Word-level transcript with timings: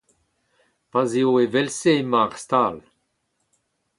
pa'z 0.91 1.11
eo 1.21 1.33
evel-se 1.43 1.91
emañ 2.01 2.21
ar 2.25 2.33
stal 2.43 2.75